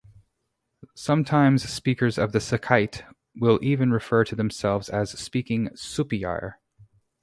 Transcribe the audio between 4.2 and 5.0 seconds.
to themselves